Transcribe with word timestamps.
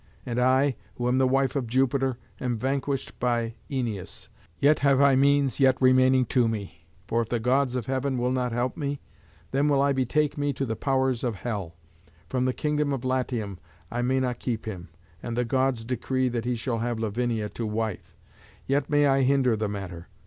And 0.25 0.39
I, 0.39 0.77
who 0.95 1.07
am 1.07 1.19
the 1.19 1.27
wife 1.27 1.55
of 1.55 1.67
Jupiter, 1.67 2.17
am 2.39 2.57
vanquished 2.57 3.19
by 3.19 3.53
Æneas! 3.69 4.29
Yet 4.57 4.79
have 4.79 4.99
I 4.99 5.15
means 5.15 5.59
yet 5.59 5.79
remaining 5.79 6.25
to 6.33 6.47
me, 6.47 6.87
for 7.07 7.21
if 7.21 7.29
the 7.29 7.39
Gods 7.39 7.75
of 7.75 7.85
heaven 7.85 8.17
will 8.17 8.31
not 8.31 8.51
help 8.51 8.75
me, 8.75 8.99
then 9.51 9.69
will 9.69 9.79
I 9.79 9.93
betake 9.93 10.39
me 10.39 10.53
to 10.53 10.65
the 10.65 10.75
powers 10.75 11.23
of 11.23 11.35
hell. 11.35 11.75
From 12.29 12.45
the 12.45 12.51
kingdom 12.51 12.91
of 12.91 13.05
Latium 13.05 13.59
I 13.91 14.01
may 14.01 14.19
not 14.19 14.39
keep 14.39 14.65
him, 14.65 14.89
and 15.21 15.37
the 15.37 15.45
Gods 15.45 15.85
decree 15.85 16.29
that 16.29 16.45
he 16.45 16.55
shall 16.55 16.79
have 16.79 16.97
Lavinia 16.97 17.47
to 17.49 17.67
wife. 17.67 18.17
Yet 18.65 18.89
may 18.89 19.05
I 19.05 19.21
hinder 19.21 19.55
the 19.55 19.69
matter. 19.69 20.07